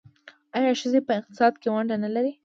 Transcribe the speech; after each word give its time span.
آیا 0.57 0.71
ښځې 0.81 0.99
په 1.07 1.13
اقتصاد 1.19 1.53
کې 1.61 1.67
ونډه 1.73 1.95
نلري؟ 2.03 2.33